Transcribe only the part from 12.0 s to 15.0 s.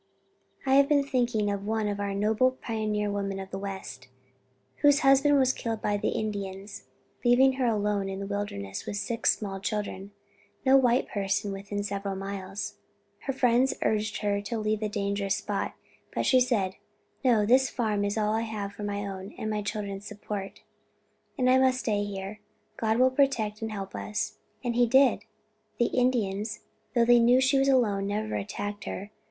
miles. "Her friends urged her to leave the